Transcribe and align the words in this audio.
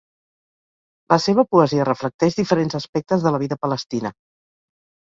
La 1.13 1.19
seva 1.27 1.45
poesia 1.57 1.87
reflecteix 1.91 2.41
diferents 2.41 2.81
aspectes 2.81 3.29
de 3.29 3.37
la 3.37 3.45
vida 3.47 3.63
palestina. 3.69 4.15